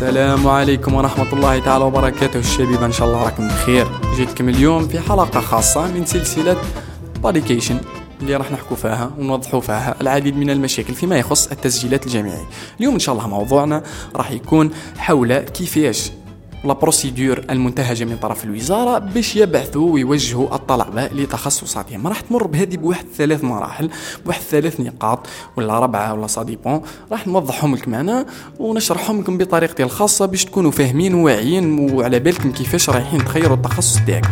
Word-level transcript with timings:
السلام 0.00 0.48
عليكم 0.48 0.94
ورحمة 0.94 1.32
الله 1.32 1.58
تعالى 1.58 1.84
وبركاته. 1.84 2.38
الشبيبة 2.38 2.86
إن 2.86 2.92
شاء 2.92 3.08
الله 3.08 3.24
راكم 3.24 3.48
بخير. 3.48 3.88
جيتكم 4.16 4.48
اليوم 4.48 4.88
في 4.88 5.00
حلقة 5.00 5.40
خاصة 5.40 5.92
من 5.92 6.06
سلسلة 6.06 6.56
باديكيشن 7.22 7.80
اللي 8.20 8.36
راح 8.36 8.52
نحكوا 8.52 8.76
فيها 8.76 9.10
ونوضحوا 9.18 9.60
فيها 9.60 9.94
العديد 10.00 10.36
من 10.36 10.50
المشاكل 10.50 10.94
فيما 10.94 11.18
يخص 11.18 11.50
التسجيلات 11.50 12.06
الجامعية. 12.06 12.48
اليوم 12.78 12.94
إن 12.94 12.98
شاء 12.98 13.14
الله 13.14 13.28
موضوعنا 13.28 13.82
راح 14.16 14.30
يكون 14.30 14.70
حول 14.98 15.38
كيفاش 15.38 16.10
la 16.64 16.72
procédure 16.72 17.44
المنتهجة 17.50 18.04
من 18.04 18.16
طرف 18.16 18.44
الوزارة 18.44 18.98
باش 18.98 19.36
يبعثوا 19.36 19.92
ويوجهوا 19.92 20.54
الطلبة 20.54 21.06
لتخصصاتهم. 21.06 22.06
راح 22.06 22.20
تمر 22.20 22.46
بهذه 22.46 22.76
بواحد 22.76 23.06
ثلاث 23.16 23.44
مراحل 23.44 23.90
بواحد 24.24 24.40
ثلاث 24.40 24.80
نقاط 24.80 25.26
ولا 25.56 25.78
ربعة 25.78 26.14
ولا 26.14 26.26
ça 26.26 26.40
dépend 26.40 26.82
راح 27.12 27.26
نوضحهم 27.26 27.74
لكم 27.74 27.94
أنا 27.94 28.26
ونشرحهم 28.58 29.20
لكم 29.20 29.38
بطريقتي 29.38 29.82
الخاصة 29.82 30.26
باش 30.26 30.44
تكونوا 30.44 30.70
فاهمين 30.70 31.14
وواعيين 31.14 31.90
وعلى 31.92 32.18
بالكم 32.18 32.52
كيفاش 32.52 32.90
رايحين 32.90 33.24
تخيروا 33.24 33.56
التخصص 33.56 33.98
تاعك. 34.06 34.30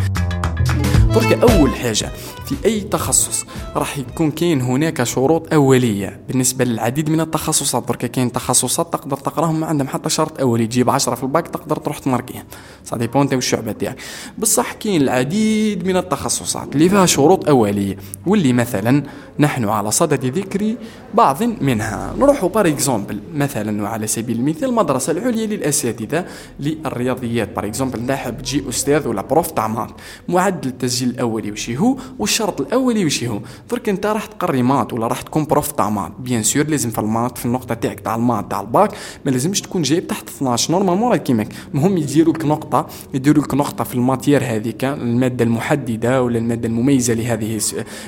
أول 1.43 1.71
حاجة 1.71 2.11
في 2.49 2.55
أي 2.65 2.81
تخصص. 2.81 3.47
راح 3.77 3.99
يكون 3.99 4.31
كاين 4.31 4.61
هناك 4.61 5.03
شروط 5.03 5.55
أولية 5.55 6.21
بالنسبة 6.29 6.65
للعديد 6.65 7.11
من 7.11 7.21
التخصصات. 7.21 7.89
درك 7.89 7.99
كاين 8.11 8.33
تخصصات 8.33 8.93
تقدر 8.93 9.17
تقراهم 9.17 9.61
ما 9.61 9.67
عندهم 9.67 9.89
حتى 9.89 10.09
شرط 10.09 10.41
أولي. 10.41 10.67
تجيب 10.67 10.91
10 10.91 11.15
في 11.15 11.23
الباك 11.23 11.49
تقدر 11.49 11.77
تروح 11.77 11.99
ت 11.99 12.05
marquer 12.05 12.47
ça 12.85 12.97
dépend 12.97 13.23
أنت 13.23 13.35
والشعبه 13.35 13.73
تاعك. 13.73 13.97
بصح 14.39 14.73
كاين 14.73 15.03
العديد 15.03 15.87
من 15.87 15.97
التخصصات 15.97 16.75
اللي 16.75 16.89
فيها 16.89 17.07
شروط 17.07 17.49
أولية 17.49 17.97
واللي 18.27 18.53
مثلا 18.53 19.03
نحن 19.39 19.69
على 19.69 19.91
صدد 19.91 20.25
ذكر 20.25 20.75
بعض 21.15 21.43
منها. 21.43 22.15
نروح 22.19 22.47
par 22.47 22.67
exemple 22.67 23.21
مثلا 23.35 23.83
وعلى 23.83 24.07
سبيل 24.07 24.37
المثال 24.37 24.69
المدرسة 24.69 25.13
العليا 25.13 25.47
للأساتذة 25.47 26.25
للرياضيات. 26.61 27.57
par 27.57 27.67
exemple 27.67 27.99
انت 27.99 28.11
حاب 28.11 28.43
تجي 28.43 28.69
أستاذ 28.69 29.09
ولا 29.09 29.23
prof 29.23 29.51
تاع 29.51 29.89
معدل 30.29 30.69
التسجيل 30.69 31.11
الأولي 31.11 31.53
وش 31.53 31.71
هو؟ 31.71 31.97
والشرط 32.41 32.61
الاولي 32.61 33.05
وش 33.05 33.25
هو 33.25 33.41
درك 33.71 33.89
أنت 33.89 34.07
راح 34.07 34.27
تقري 34.27 34.63
maths 34.63 34.93
ولا 34.93 35.07
راح 35.07 35.23
تكون 35.23 35.45
prof 35.45 35.73
تاع 35.73 35.91
maths. 35.91 36.13
bien 36.19 36.43
sûr 36.43 36.67
لازم 36.67 36.91
في 36.91 36.99
ال 36.99 37.05
maths 37.05 37.39
في 37.39 37.47
النقطة 37.47 37.75
تاعك 37.75 38.01
تاع 38.01 38.15
ال 38.15 38.21
maths 38.21 38.51
تاع 38.51 38.61
الباك 38.61 38.91
ما 39.27 39.31
لازمش 39.31 39.61
تكون 39.61 39.83
جايب 39.83 40.07
تحت 40.07 40.29
12 40.29 40.73
normalement 40.73 41.11
راه 41.13 41.17
كيماك 41.17 41.49
المهم 41.75 41.97
يديروا 41.97 42.35
لك 42.35 42.45
نقطة 42.45 42.87
يديروا 43.15 43.45
لك 43.45 43.55
نقطة 43.55 43.85
في 43.85 43.95
ال 43.95 44.01
matière 44.01 44.45
هذيك 44.45 44.85
المادة 44.85 45.45
المحددة 45.45 46.23
ولا 46.23 46.39
المادة 46.39 46.69
المميزة 46.69 47.15
لهذه 47.15 47.61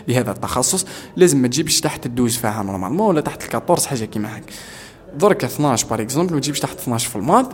لهذا 0.09 0.31
التخصص. 0.31 0.87
لازم 1.17 1.39
ما 1.43 1.49
تجيبش 1.49 1.81
تحت 1.81 2.07
ال 2.07 2.12
douze 2.12 2.37
فيها 2.37 2.63
normalement 2.63 3.09
ولا 3.09 3.21
تحت 3.21 3.43
ال 3.43 3.48
quatorze 3.48 3.87
حاجة 3.87 4.05
كيما 4.05 4.37
هيك 4.37 4.45
درك 5.15 5.45
12 5.45 5.87
par 5.87 6.01
exemple 6.01 6.35
ما 6.35 6.41
تجيبش 6.41 6.61
تحت 6.61 6.79
12 6.79 7.09
في 7.11 7.17
ال 7.17 7.21
maths. 7.21 7.49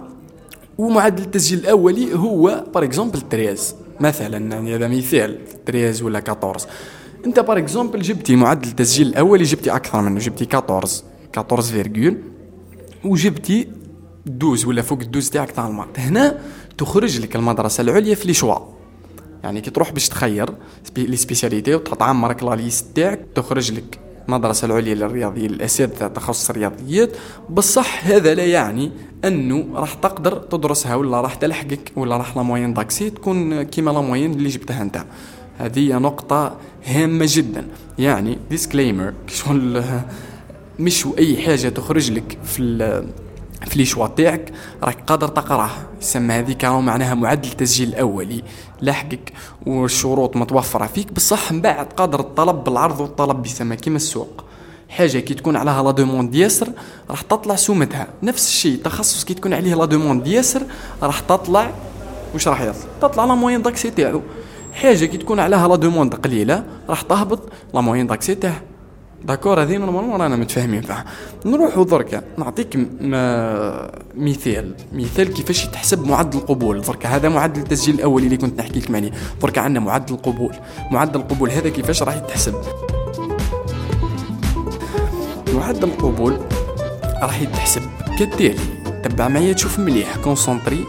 ومعدل 0.78 1.22
التسجيل 1.22 1.58
الأولي 1.58 2.14
هو 2.14 2.64
par 2.74 2.84
exemple 2.84 3.22
13 3.30 3.85
مثلا 4.00 4.52
يعني 4.52 4.74
هذا 4.74 4.88
مثال 4.88 5.38
13 5.66 6.04
ولا 6.04 6.22
14 6.28 6.68
أنت 7.26 7.40
par 7.40 7.58
exemple 7.58 8.02
جبتي 8.02 8.36
معدل 8.36 8.68
التسجيل 8.68 9.06
الاولي 9.06 9.44
جبتي 9.44 9.70
أكثر 9.70 10.00
منه 10.00 10.18
جبتي 10.18 10.56
14 10.56 11.02
14 11.38 11.72
virgule 11.72 12.18
وجبتي 13.04 13.68
douze 14.26 14.64
ولا 14.64 14.82
فوق 14.82 15.00
ال 15.00 15.05
douze 15.05 15.30
تاعك 15.30 15.50
تاع 15.50 15.66
ال 15.66 15.72
maths 15.72 16.00
هنا 16.00 16.38
تخرج 16.78 17.20
لك 17.20 17.36
المدرسة 17.36 17.80
العليا 17.80 18.14
في 18.14 18.26
les 18.26 18.34
choix 18.34 18.56
يعني 19.44 19.60
كي 19.60 19.70
تروح 19.70 19.92
باش 19.92 20.08
تخير 20.08 20.50
les 20.96 21.16
spécialités 21.16 21.74
وتعمرك 21.74 22.42
la 22.42 22.54
liste 22.54 22.86
تاعك 22.94 23.20
تخرج 23.34 23.72
لك 23.72 24.05
المدرسة 24.28 24.66
العليا 24.66 24.94
للرياضيين 24.94 25.50
الأساتذة 25.50 26.06
تخصص 26.08 26.50
الرياضيات. 26.50 27.10
بصح 27.50 28.06
هذا 28.06 28.34
لا 28.34 28.46
يعني 28.46 28.92
أنه 29.24 29.66
راح 29.74 29.94
تقدر 29.94 30.36
تدرسها 30.38 30.94
ولا 30.94 31.20
راح 31.20 31.34
تلحقك 31.34 31.92
ولا 31.96 32.16
راح 32.16 32.36
la 32.36 32.42
moyenne 32.42 32.74
d'accès 32.74 33.10
تكون 33.10 33.62
كيما 33.62 33.90
la 33.90 34.00
moyenne 34.00 34.32
اللي 34.32 34.48
جبتها 34.48 34.82
أنت. 34.82 35.04
هذه 35.58 35.92
نقطة 35.98 36.56
هامة 36.84 37.26
جدا. 37.28 37.66
يعني 37.98 38.38
disclaimer 38.50 39.12
شغل 39.26 39.84
مش 40.78 41.06
أي 41.18 41.36
حاجة 41.36 41.68
تخرج 41.68 42.10
لك 42.10 42.38
في 42.44 42.58
في 43.64 43.78
les 43.78 43.84
choix 43.84 44.06
تاعك 44.06 44.52
راك 44.82 44.98
قادر 45.06 45.28
تقراه. 45.28 45.70
يسمى 46.02 46.34
هذيك 46.34 46.64
راهو 46.64 46.80
معناها 46.80 47.14
معدل 47.14 47.48
التسجيل 47.48 47.88
الاولي 47.88 48.42
لاحقك 48.80 49.32
والشروط 49.66 50.36
متوفرة 50.36 50.86
فيك. 50.86 51.12
بصح 51.12 51.52
من 51.52 51.60
بعد 51.60 51.86
قادر 51.92 52.20
الطلب 52.20 52.64
بالعرض 52.64 53.00
والطلب 53.00 53.46
يسمى 53.46 53.76
كيما 53.76 53.96
السوق. 53.96 54.44
حاجة 54.88 55.18
كي 55.18 55.34
تكون 55.34 55.56
عليها 55.56 55.82
la 55.82 55.90
demande 55.90 56.34
ياسر 56.34 56.68
راح 57.10 57.20
تطلع 57.20 57.56
سومتها. 57.56 58.06
نفس 58.22 58.48
الشيء 58.48 58.82
تخصص 58.82 59.24
كي 59.24 59.34
تكون 59.34 59.52
عليه 59.52 59.74
la 59.74 59.84
demande 59.84 60.26
ياسر 60.26 60.62
راح 61.02 61.20
تطلع 61.20 61.70
واش 62.34 62.48
راح 62.48 62.60
يطلع 62.60 62.84
تطلع 63.00 63.24
la 63.24 63.34
moyenne 63.34 63.62
d'accès 63.62 63.90
تاعو. 63.90 64.22
حاجة 64.72 65.04
كي 65.04 65.16
تكون 65.16 65.40
عليها 65.40 65.68
la 65.68 65.76
demande 65.76 66.14
قليلة 66.14 66.64
راح 66.88 67.02
تهبط 67.02 67.40
la 67.74 67.80
moyenne 67.80 68.06
d'accès 68.06 68.34
تاعها 68.34 68.62
d'accord 69.24 69.62
هذه 69.62 69.76
normalement 69.76 70.20
رانا 70.20 70.36
متفاهمين 70.36 70.82
فيها. 70.82 71.04
نروحوا 71.46 71.84
دركا. 71.84 72.22
نعطيك 72.38 72.78
مثال. 74.14 74.74
مثال 74.92 75.34
كيفاش 75.34 75.64
يتحسب 75.64 76.06
معدل 76.06 76.38
القبول. 76.38 76.80
دركا 76.80 77.08
هذا 77.08 77.28
معدل 77.28 77.60
التسجيل 77.60 77.94
الأولي 77.94 78.24
اللي 78.26 78.36
كنت 78.36 78.60
نحكي 78.60 78.80
لكم 78.80 78.96
عليه 78.96 79.10
دركا 79.42 79.60
عندنا 79.60 79.84
معدل 79.84 80.14
القبول. 80.14 80.54
معدل 80.90 81.20
القبول 81.20 81.50
هذا 81.50 81.68
كيفاش 81.68 82.02
راح 82.02 82.16
يتحسب؟ 82.16 82.54
معدل 85.54 85.88
القبول 85.88 86.38
راح 87.22 87.40
يتحسب 87.42 87.82
كالتالي 88.18 88.58
تبع 89.04 89.28
معايا 89.28 89.52
تشوف 89.52 89.78
مليح. 89.78 90.16
concentrez 90.16 90.84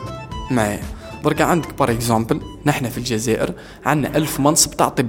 معايا. 0.52 0.82
دركا 1.24 1.44
عندك 1.44 1.74
par 1.80 1.92
exemple 1.92 2.42
نحن 2.66 2.90
في 2.90 2.98
الجزائر 2.98 3.54
عندنا 3.86 4.18
ألف 4.18 4.40
منصب 4.40 4.72
تاع 4.72 4.90
طب. 4.90 5.08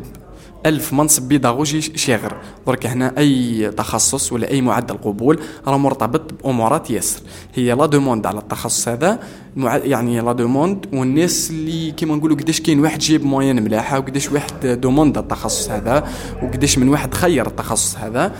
ألف 0.66 0.92
منصب 0.92 1.28
بيداغوجي 1.28 1.80
شاغر. 1.80 2.36
درك 2.66 2.86
هنا 2.86 3.18
أي 3.18 3.70
تخصص 3.70 4.32
ولا 4.32 4.50
أي 4.50 4.60
معدل 4.60 4.96
قبول 4.96 5.40
راه 5.66 5.76
مرتبط 5.76 6.32
بأمورات 6.32 6.90
ياسر. 6.90 7.20
هي 7.54 7.72
la 7.72 7.86
demande 7.86 8.26
على 8.26 8.38
التخصص 8.38 8.88
هذا. 8.88 9.18
يعني 9.56 10.20
la 10.20 10.32
demande 10.32 10.86
والناس 10.92 11.50
اللي 11.50 11.90
كيما 11.90 12.16
نقولوا 12.16 12.36
قداش 12.36 12.60
كاين 12.60 12.80
واحد 12.80 12.98
جيب 12.98 13.24
moyenne 13.24 13.62
ملاحة 13.62 13.98
وقداش 13.98 14.32
واحد 14.32 14.80
demande 14.80 15.18
التخصص 15.18 15.70
هذا 15.70 16.08
وقداش 16.42 16.78
من 16.78 16.88
واحد 16.88 17.14
خير 17.14 17.46
التخصص 17.46 17.96
هذا. 17.96 18.32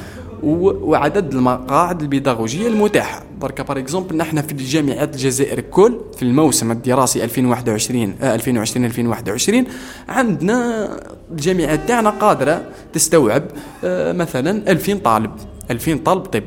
وعدد 0.42 1.34
المقاعد 1.34 2.02
البيداغوجية 2.02 2.68
المتاحة. 2.68 3.22
دركا 3.40 3.64
par 3.64 3.78
exemple 3.78 4.16
نحن 4.16 4.42
في 4.42 4.52
الجامعات 4.52 5.14
الجزائر 5.14 5.58
الكل 5.58 6.00
في 6.16 6.22
الموسم 6.22 6.70
الدراسي 6.70 7.24
2021 7.24 8.14
آه 8.22 8.34
2020 8.34 8.84
2021 8.84 9.64
عندنا 10.08 10.88
الجامعات 11.30 11.80
تاعنا 11.88 12.10
قادرة 12.10 12.64
تستوعب 12.92 13.44
آه 13.84 14.12
مثلا 14.12 14.70
2000 14.72 14.94
طالب 14.98 15.30
2000 15.70 15.96
طالب 15.96 16.22
طب. 16.22 16.42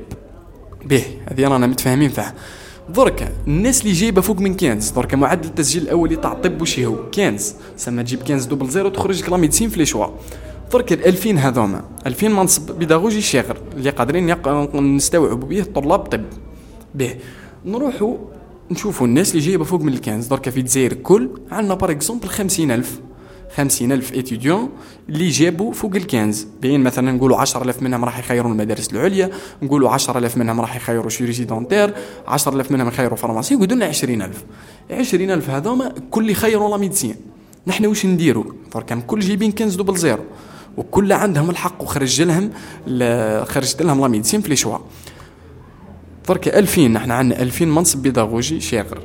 به 0.86 1.04
هذه 1.32 1.48
رانا 1.48 1.68
متفاهمين 1.68 2.10
فيها. 2.10 2.34
درك 2.90 3.32
الناس 3.48 3.82
اللي 3.82 3.94
جايبة 3.94 4.22
فوق 4.22 4.40
من 4.40 4.54
quinze 4.54 4.90
درك 4.90 5.14
معدل 5.14 5.48
التسجيل 5.48 5.84
الأولي 5.84 6.16
تاع 6.16 6.32
الطب 6.32 6.62
وش 6.62 6.80
هو؟ 6.80 6.96
كانز 7.12 7.54
سما 7.78 8.02
تجيب 8.02 8.24
quinze 8.24 8.46
double 8.46 8.70
zéro 8.70 8.90
تخرج 8.90 9.24
لك 9.24 9.30
la 9.30 9.38
médecine 9.38 9.70
في 9.70 9.78
les 9.80 9.86
choix. 9.86 10.08
درك 10.74 10.94
ال 10.94 11.06
2000 11.06 11.32
هذوما. 11.32 11.84
2000 12.08 12.28
منصب 12.28 12.72
بيداغوجي 12.72 13.22
شاغر 13.22 13.58
اللي 13.78 13.90
قادرين 13.90 14.30
يق... 14.30 14.48
نستوعبوا 14.76 15.48
به 15.48 15.64
طلاب 15.76 16.00
طب. 16.00 16.26
به 16.96 17.16
نروحوا 17.66 18.18
نشوفوا 18.72 19.08
الناس 19.08 19.32
اللي 19.32 19.46
جايبة 19.46 19.64
فوق 19.64 19.82
من 19.82 19.94
ال 19.94 19.98
quinze. 19.98 20.28
درك 20.28 20.50
في 20.50 20.60
الجزائر 20.60 20.92
الكل 20.92 21.30
عندنا 21.52 21.74
par 21.74 21.92
exemple 21.92 22.28
50000 22.28 23.00
50000 23.56 24.14
étudiants 24.14 24.70
اللي 25.10 25.30
جابوا 25.30 25.74
فوق 25.74 25.96
ال 25.96 26.02
quinze. 26.02 26.48
بين 26.62 26.84
مثلا 26.84 27.12
نقولوا 27.12 27.38
10000 27.38 27.84
منهم 27.84 28.06
راح 28.06 28.20
يخيروا 28.20 28.52
المدارس 28.52 28.94
العليا. 28.94 29.30
نقولوا 29.62 29.90
10000 29.90 30.38
منهم 30.38 30.62
راح 30.62 30.76
يخيروا 30.76 31.10
chirurgie 31.10 31.44
dentaire 31.44 31.94
10000 32.28 32.72
منهم 32.72 32.88
يخيروا 32.88 33.18
pharmacie 33.18 33.54
يقولوا 33.54 33.76
لنا 33.76 33.86
20000 33.86 34.44
20000 34.92 35.50
هذوما 35.50 35.94
كل 36.12 36.30
يخيروا 36.30 36.70
la 36.70 36.78
médecine 36.78 37.16
نحن 37.68 37.86
واش 37.86 38.06
نديروا 38.06 38.44
درك 38.76 39.06
كل 39.08 39.20
جايبين 39.20 39.52
quinze 39.52 39.76
double 39.76 39.98
zéro. 39.98 40.24
وكل 40.78 41.14
عندهم 41.14 41.50
الحق 41.50 41.84
وخرج 41.84 42.22
لهم 42.22 42.52
خرجت 43.46 43.82
لهم 43.82 44.02
la 44.02 44.08
médecine 44.08 44.42
في 44.42 44.50
les 44.50 44.56
choix. 44.56 44.78
درك 46.30 46.48
2000 46.48 46.88
نحن 46.88 47.12
عندنا 47.12 47.42
2000 47.42 47.66
منصب 47.66 48.02
بيداغوجي 48.02 48.60
شاغر 48.60 49.00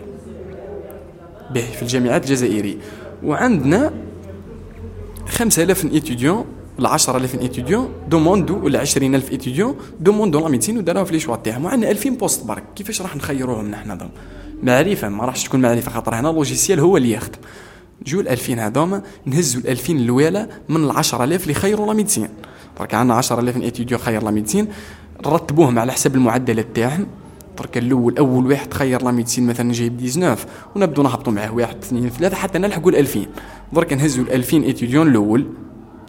به 1.50 1.60
في 1.60 1.82
الجامعات 1.82 2.24
الجزائرية 2.24 2.76
وعندنا 3.24 3.92
5000 5.28 5.84
étudiants 5.84 6.44
ولا 6.78 6.88
10000 6.88 7.34
étudiants 7.34 7.92
demandé 8.08 8.57
و 8.57 8.64
ولا 8.64 8.80
20000 8.80 9.32
étudiants 9.32 9.76
demandé 10.00 10.40
و 10.40 10.43
la 10.43 10.48
médecine 10.48 10.78
وداروها 10.78 11.04
في 11.04 11.12
les 11.12 11.20
choix 11.20 11.36
تاعهم. 11.36 11.64
وعندنا 11.64 11.90
2000 11.90 12.10
postes 12.10 12.44
برك. 12.44 12.64
كيفاش 12.76 13.02
راح 13.02 13.16
نخيروهم 13.16 13.70
نحن 13.70 13.98
ضم 13.98 14.08
معرفة 14.62 15.08
ما 15.08 15.24
راحش 15.24 15.44
تكون 15.44 15.60
معرفة 15.60 15.90
خاطر 15.90 16.14
هنا 16.14 16.28
logiciel 16.28 16.80
هو 16.80 16.96
اللي 16.96 17.12
يخدم. 17.12 17.38
جو 18.06 18.20
ال 18.20 18.28
2000 18.28 18.66
هذوما 18.66 19.02
نهزوا 19.26 19.60
ال 19.60 19.68
2000 19.68 19.92
الاولى 19.92 20.48
من 20.68 20.84
ال 20.84 20.90
10000 20.90 21.42
اللي 21.42 21.54
خيروا 21.54 21.86
la 21.86 21.92
médecine. 21.92 22.28
برك 22.80 22.94
عندنا 22.94 23.14
10000 23.14 23.56
اتيديو 23.56 23.98
خير 23.98 24.22
la 24.22 24.30
médecine 24.30 24.68
نرتبوهم 25.26 25.78
على 25.78 25.92
حسب 25.92 26.14
المعدلات 26.14 26.66
تاعهم. 26.74 27.06
درك 27.58 27.78
الأول 27.78 28.18
أول 28.18 28.46
واحد 28.46 28.74
خير 28.74 29.02
la 29.02 29.10
médecine 29.10 29.46
مثلا 29.46 29.72
جايب 29.72 29.98
19 29.98 30.48
ونبدو 30.76 31.02
نهبطوا 31.02 31.32
معاه 31.32 31.54
واحد 31.54 31.76
اثنين 31.82 32.08
ثلاثة 32.08 32.36
حتى 32.36 32.58
نلحقوا 32.58 32.90
ال 32.90 32.96
2000 32.96 33.26
درك 33.72 33.92
نهزوا 33.92 34.24
ال 34.24 34.32
2000 34.32 34.56
étudiants 34.56 35.08
الأول 35.08 35.46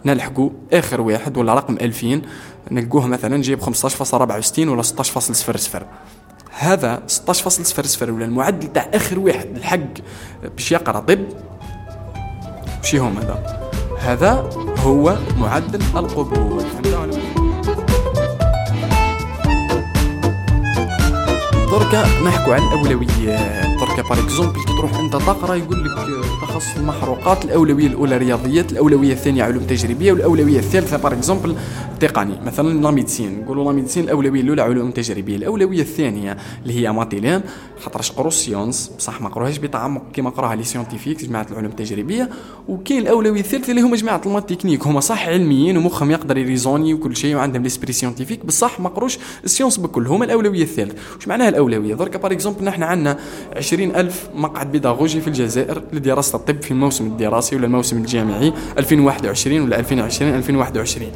نلحقوا 0.04 0.50
آخر 0.72 1.00
واحد 1.00 1.36
ولا 1.36 1.54
رقم 1.54 1.74
2000 1.74 2.22
نلقوه 2.70 3.06
مثلا 3.06 3.42
جايب 3.42 3.60
15.64 3.62 4.58
ولا 4.58 4.82
16.00 4.82 5.82
هذا 6.52 7.02
16.00 7.28 8.02
ولا 8.02 8.24
المعدل 8.24 8.72
تاع 8.72 8.90
آخر 8.94 9.18
واحد 9.18 9.56
الحق 9.56 9.80
باش 10.56 10.72
يقرأ 10.72 11.00
طب 11.00 11.18
شي 12.88 12.98
هم 12.98 13.18
هذا. 13.18 13.60
هذا 13.98 14.50
هو 14.78 15.16
معدل 15.38 15.80
القبول. 15.96 16.62
دركا 21.70 22.04
نحكوا 22.24 22.54
على 22.54 22.64
الاولويات 22.64 23.66
دركا 23.80 24.02
par 24.08 24.18
exemple 24.18 24.52
كي 24.52 24.72
تروح 24.78 24.94
انت 24.98 25.12
تقرا 25.12 25.54
يقول 25.54 25.84
لك 25.84 26.24
تخصص 26.42 26.76
المحروقات. 26.76 27.44
الأولوية 27.44 27.86
الأولى 27.86 28.16
رياضيات 28.16 28.72
الأولوية 28.72 29.12
الثانية 29.12 29.44
علوم 29.44 29.62
تجريبية 29.62 30.12
والأولوية 30.12 30.58
الثالثة 30.58 30.96
par 30.96 31.12
exemple 31.12 31.56
تقني 32.00 32.40
مثلا 32.46 32.82
la 32.82 32.90
médecine. 32.90 33.40
نقولوا 33.40 33.64
la 33.64 33.72
médecine 33.72 34.04
الأولوية 34.04 34.40
الأولى 34.40 34.62
علوم 34.62 34.90
تجريبية. 34.90 35.36
الأولوية 35.36 35.80
الثانية 35.80 36.36
اللي 36.62 36.74
هي 36.74 36.92
math 36.92 37.17
élem 37.17 37.42
خاطرش 37.80 38.10
قرو 38.12 38.30
sciences 38.30 38.90
بصح 38.98 39.20
ما 39.20 39.28
قروهاش 39.28 39.58
بتعمق 39.58 40.02
كيما 40.12 40.30
قراها 40.30 40.56
les 40.56 40.64
scientifiques 40.64 41.24
جماعة 41.24 41.46
العلوم 41.50 41.70
التجريبية. 41.70 42.28
وكاين 42.68 43.02
الأولوية 43.02 43.40
الثالثة 43.40 43.70
اللي 43.70 43.82
هما 43.82 43.96
جماعة 43.96 44.20
ال 44.26 44.31
math 44.31 44.52
technique. 44.52 44.86
هما 44.86 45.00
صح 45.00 45.28
علميين 45.28 45.76
ومخهم 45.76 46.10
يقدر 46.10 46.38
ي 46.38 46.44
raisonner 46.44 46.94
وكل 46.94 47.16
شيء 47.16 47.36
وعندهم 47.36 47.62
l'esprit 47.62 47.92
scientifique 47.92 48.46
بصح 48.46 48.80
ما 48.80 48.88
قروش 48.88 49.18
ال 49.44 49.48
sciences 49.48 49.76
بكل. 49.76 50.06
هما 50.06 50.24
الأولوية 50.24 50.62
الثالثة. 50.62 50.94
واش 51.16 51.28
معناها 51.28 51.48
الأولوية؟ 51.48 51.94
درك 51.94 52.16
par 52.16 52.32
exemple 52.32 52.64
نحن 52.64 52.82
عندنا 52.82 53.18
20000 53.56 54.28
مقعد 54.34 54.72
بيداغوجي 54.72 55.20
في 55.20 55.28
الجزائر 55.28 55.82
لدراسة 55.92 56.36
الطب 56.36 56.62
في 56.62 56.70
الموسم 56.70 57.06
الدراسي 57.06 57.56
ولا 57.56 57.66
الموسم 57.66 57.96
الجامعي 57.96 58.52
2021 58.78 59.60
ولا 59.60 59.78
2020 59.78 60.34
2021 60.34 61.10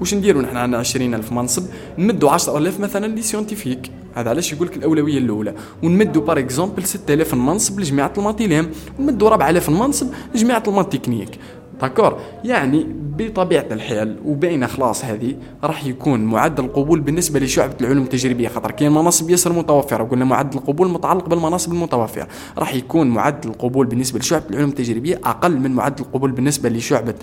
واش 0.00 0.14
نديروا 0.14 0.42
نحن 0.42 0.56
عندنا 0.56 0.78
20000 0.78 1.32
منصب؟ 1.32 1.62
نمدوا 1.98 2.30
10000 2.30 2.80
مثلا 2.80 3.06
les 3.06 3.22
scientifiques 3.22 3.90
هذا 4.14 4.30
علاش 4.30 4.52
يقول 4.52 4.66
لك 4.66 4.76
الأولوية 4.76 5.18
الأولى. 5.18 5.54
ونمدوا 5.82 6.22
par 6.22 6.38
exemple 6.38 6.84
6000 6.84 7.34
منصب 7.34 7.80
لجماعه 7.80 8.12
ال 8.18 8.24
math 8.24 8.47
élem 8.47 8.70
ونمدوا 8.98 9.28
4000 9.28 9.70
منصب 9.70 10.06
لجماعه 10.34 10.62
ال 10.68 10.74
math 10.74 10.96
technique 10.96 11.38
d'accord 11.80 12.20
يعني 12.44 12.86
بطبيعة 13.18 13.66
الحال 13.70 14.16
وباينه 14.24 14.66
خلاص 14.66 15.04
هذه 15.04 15.36
راح 15.64 15.86
يكون 15.86 16.24
معدل 16.24 16.64
القبول 16.64 17.00
بالنسبة 17.00 17.40
لشعبة 17.40 17.74
العلوم 17.80 18.04
التجريبية 18.04 18.48
خاطر 18.48 18.70
كاين 18.70 18.92
مناصب 18.92 19.30
ياسر 19.30 19.52
متوفرة. 19.52 20.02
وقلنا 20.02 20.24
معدل 20.24 20.58
القبول 20.58 20.88
متعلق 20.88 21.28
بالمناصب 21.28 21.72
المتوفرة. 21.72 22.28
راح 22.58 22.74
يكون 22.74 23.06
معدل 23.06 23.48
القبول 23.50 23.86
بالنسبة 23.86 24.18
لشعبة 24.18 24.44
العلوم 24.50 24.68
التجريبية 24.70 25.20
أقل 25.24 25.60
من 25.60 25.70
معدل 25.70 26.04
القبول 26.04 26.30
بالنسبة 26.32 26.68
لشعبة 26.68 27.14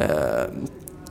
آه 0.00 0.50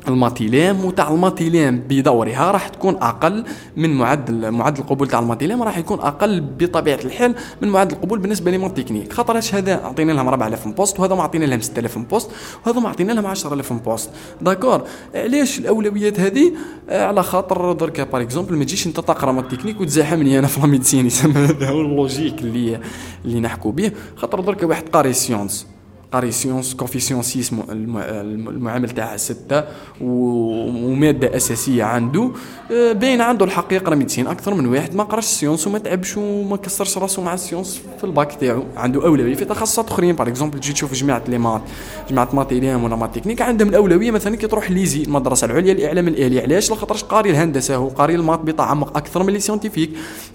ال 0.07 0.16
math 0.16 0.51
élem 0.51 0.85
وتاع 0.85 1.11
ال 1.11 1.19
math 1.19 1.51
élem 1.51 1.83
بدورها 1.89 2.51
راح 2.51 2.67
تكون 2.67 2.95
أقل 2.95 3.43
من 3.77 3.97
معدل 3.97 4.51
معدل 4.51 4.81
القبول 4.81 5.07
تاع 5.07 5.19
ال 5.19 5.24
math 5.24 5.44
élem 5.44 5.63
راح 5.63 5.77
يكون 5.77 5.99
أقل 5.99 6.41
بطبيعة 6.41 6.99
الحال 7.05 7.35
من 7.61 7.69
معدل 7.69 7.95
القبول 7.95 8.19
بالنسبة 8.19 8.51
لماط 8.51 8.73
تكنيك 8.73 9.13
خاطر 9.13 9.39
هذا 9.53 9.75
عطينا 9.85 10.11
لهم 10.11 10.27
4000 10.27 10.67
postes 10.67 10.99
وهذا 10.99 11.15
ما 11.15 11.23
عطينا 11.23 11.45
لهم 11.45 11.61
6000 11.61 11.97
postes 11.97 12.31
وهذا 12.65 12.79
ما 12.79 12.89
عطينا 12.89 13.11
لهم 13.11 13.25
10000 13.25 13.73
postes 13.73 14.09
d'accord 14.41 14.83
علاش 15.15 15.59
الأولويات 15.59 16.19
هذه؟ 16.19 16.53
آه، 16.89 17.05
على 17.05 17.23
خاطر 17.23 17.71
درك 17.71 18.01
par 18.01 18.21
exemple 18.21 18.55
ما 18.55 18.63
تجيش 18.63 18.87
أنت 18.87 18.99
تقرأ 18.99 19.31
math 19.31 19.51
technique 19.51 19.81
وتزاحمني 19.81 20.39
أنا 20.39 20.47
في 20.47 20.59
la 20.59 20.65
médecine 20.67 21.05
يسمى 21.05 21.33
هذا 21.33 21.69
هو 21.69 21.81
ال 21.81 21.89
logique 21.89 22.41
اللي 22.41 22.79
اللي 23.25 23.39
نحكوا 23.39 23.71
به. 23.71 23.91
خاطر 24.15 24.39
درك 24.39 24.63
واحد 24.63 24.89
قاري 24.89 25.13
sciences 25.13 25.67
قاري 26.11 26.31
sciences 26.31 26.75
6 26.75 27.63
المعامل 27.71 28.89
تاعها 28.89 29.17
6 29.17 29.63
ومادة 30.01 31.35
أساسية 31.35 31.83
عنده. 31.83 32.31
آه، 32.71 32.91
باين 32.91 33.21
عنده 33.21 33.45
الحق 33.45 33.73
يقرا 33.73 33.95
médecine 33.95 34.27
أكثر 34.27 34.53
من 34.53 34.65
واحد 34.65 34.95
ما 34.95 35.03
قراش 35.03 35.25
sciences 35.25 35.67
وما 35.67 35.79
تعبش 35.79 36.17
وما 36.17 36.57
كسرش 36.57 36.97
راسو 36.97 37.21
مع 37.21 37.33
ال 37.33 37.39
sciences 37.39 37.81
في 37.97 38.03
الباك 38.03 38.31
تاعو. 38.41 38.63
عنده 38.77 39.05
أولوية 39.05 39.35
في 39.35 39.45
تخصصات 39.45 39.89
أخرين 39.91 40.15
par 40.15 40.27
exemple 40.27 40.59
تجي 40.59 40.73
تشوف 40.73 40.93
جماعة 40.93 41.23
les 41.27 41.37
maths 41.37 41.61
جماعة 42.09 42.29
matheux 42.33 42.83
ولا 42.83 42.95
math 42.95 43.15
technique 43.15 43.41
عندهم 43.41 43.69
الأولوية 43.69 44.11
مثلا 44.11 44.35
كي 44.35 44.47
تروح 44.47 44.71
ليزي 44.71 45.03
المدرسة 45.03 45.45
العليا 45.45 45.73
الاعلام 45.73 46.07
الالي 46.07 46.39
علاش؟ 46.41 46.71
لخاطرش 46.71 47.03
قاري 47.03 47.29
الهندسة 47.29 47.75
هو 47.75 47.87
قاري 47.87 48.15
ال 48.15 48.19
maths 48.19 48.39
بتعمق 48.39 48.97
أكثر 48.97 49.23
من 49.23 49.33
les 49.33 49.39
scientifiques 49.39 49.89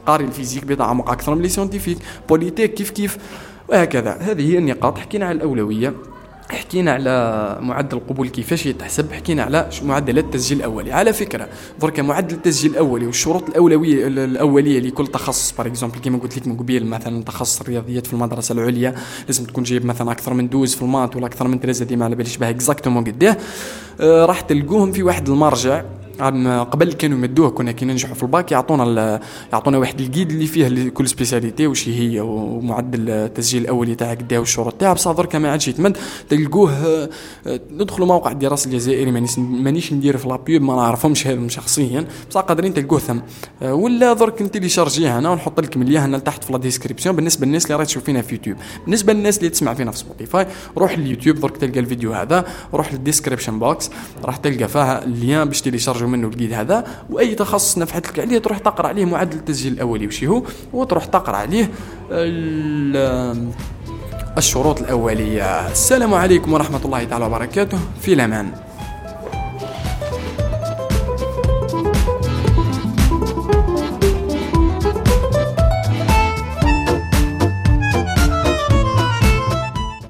قاري 0.06 0.24
ال 0.24 0.29
physique 0.29 0.64
بتعمق 0.64 1.10
أكثر 1.10 1.34
من 1.34 1.42
les 1.42 1.48
scientifiques 1.48 1.98
بوليتيك 2.28 2.74
كيف 2.74 2.90
كيف؟ 2.90 3.18
وهكذا. 3.68 4.16
هذه 4.20 4.52
هي 4.52 4.58
النقاط. 4.58 4.98
حكينا 4.98 5.26
على 5.26 5.36
الأولوية. 5.36 5.94
حكينا 6.50 6.92
على 6.92 7.58
معدل 7.62 7.96
القبول 7.96 8.28
كيفاش 8.28 8.66
يتحسب. 8.66 9.12
حكينا 9.12 9.42
على 9.42 9.68
معدلات 9.82 10.24
التسجيل 10.24 10.58
الأولي. 10.58 10.92
على 10.92 11.12
فكرة 11.12 11.48
درك 11.80 12.00
معدل 12.00 12.34
التسجيل 12.34 12.70
الأولي 12.70 13.06
والشروط 13.06 13.48
الاولويه 13.48 14.06
الأولية 14.06 14.80
لكل 14.80 15.06
تخصص. 15.06 15.52
par 15.52 15.66
exemple 15.66 15.98
كيما 15.98 16.18
قلت 16.18 16.36
لك 16.36 16.46
من 16.46 16.56
قبيل 16.56 16.86
مثلا 16.86 17.22
تخصص 17.24 17.60
الرياضيات 17.60 18.06
في 18.06 18.12
المدرسة 18.12 18.52
العليا. 18.52 18.94
لازم 19.26 19.44
تكون 19.44 19.64
جايب 19.64 19.84
مثلا 19.86 20.12
أكثر 20.12 20.34
من 20.34 20.48
douze 20.48 20.74
في 20.74 20.82
ال 20.82 20.88
maths 20.88 21.16
ولا 21.16 21.26
أكثر 21.26 21.48
من 21.48 21.58
ثلاثة 21.58 21.84
ديما 21.84 22.04
على 22.04 22.16
باليش 22.16 22.36
بها 22.36 22.50
exactement 22.50 23.04
قداه 23.04 23.36
راح 24.00 24.40
تلقوهم 24.40 24.92
في 24.92 25.02
واحد 25.02 25.28
المرجع. 25.28 25.82
قبل 26.20 26.92
كانوا 26.92 27.18
يمدوه 27.18 27.50
كنا 27.50 27.72
كي 27.72 27.84
ننجحوا 27.84 28.14
في 28.14 28.22
الباك 28.22 28.52
يعطونا 28.52 29.20
يعطونا 29.52 29.78
واحد 29.78 30.00
ال 30.00 30.05
guide 30.05 30.30
اللي 30.30 30.46
فيه 30.46 30.88
كل 30.88 31.08
spécialité 31.08 31.66
وش 31.66 31.88
هي 31.88 32.20
ومعدل 32.20 33.10
التسجيل 33.10 33.62
الأولي 33.62 33.94
تاعك 33.94 34.18
قدا 34.18 34.38
والشروط 34.38 34.74
تاعها 34.74 34.92
بصح 34.94 35.12
درك 35.12 35.36
ما 35.36 35.50
عادش 35.50 35.68
يتمد. 35.68 35.96
تلقوه 36.28 36.72
آه، 36.72 37.10
ندخلوا 37.70 38.06
موقع 38.06 38.30
الدراسة 38.30 38.68
الجزائري 38.68 39.10
مانيش 39.38 39.92
ندير 39.92 40.16
في 40.16 40.28
la 40.28 40.42
pub 40.42 40.62
ما 40.62 40.76
نعرفهمش 40.76 41.26
هذم 41.26 41.48
شخصيا. 41.48 42.06
بصح 42.30 42.40
قادرين 42.40 42.74
تلقوه 42.74 42.98
ثم. 42.98 43.18
آه، 43.62 43.74
ولا 43.74 44.12
درك 44.12 44.42
نتيليشارجيه 44.42 45.18
هنا 45.18 45.30
ونحط 45.30 45.60
لكم 45.60 45.82
ليه 45.82 46.04
هنا 46.04 46.16
لتحت 46.16 46.44
في 46.44 46.52
la 46.52 46.58
description 46.58 47.16
بالنسبة 47.16 47.46
للناس 47.46 47.64
اللي 47.64 47.76
راهي 47.76 47.86
تشوف 47.86 48.04
فينا 48.04 48.22
في 48.22 48.34
يوتيوب. 48.34 48.56
بالنسبة 48.84 49.12
للناس 49.12 49.38
اللي 49.38 49.48
تسمع 49.48 49.74
فينا 49.74 49.90
في 49.90 49.98
سبوتيفاي 49.98 50.46
روح 50.78 50.98
لليوتيوب 50.98 51.40
درك 51.40 51.56
تلقى 51.56 51.80
الفيديو 51.80 52.12
هذا. 52.12 52.44
روح 52.74 52.92
لل 52.92 53.03
description 53.03 53.58
box 53.58 53.90
راح 54.24 54.36
تلقى 54.36 54.68
فيها 54.68 55.04
ال 55.04 55.12
lien 55.12 55.44
باش 55.44 55.62
تيليشارجوا 56.04 56.08
منه 56.08 56.28
ال 56.28 56.32
guide 56.32 56.52
هذا 56.52 56.84
وأي 57.10 57.34
تخصص 57.34 57.78
نفحت 57.78 58.06
لك 58.08 58.18
عليه 58.18 58.38
تروح 58.38 58.58
تقرأ 58.58 58.88
عليه 58.88 59.04
معدل 59.04 59.36
التسجيل 59.38 59.72
الأولي 59.72 60.06
وش 60.06 60.24
هو 60.24 60.42
وتروح 60.72 61.04
تقرأ 61.04 61.36
عليه 61.36 61.70
الشروط 64.38 64.80
الأولية. 64.80 65.70
السلام 65.70 66.14
عليكم 66.14 66.52
ورحمة 66.52 66.80
الله 66.84 67.04
تعالى 67.04 67.24
وبركاته. 67.26 67.78
في 68.00 68.12
الأمان. 68.12 68.52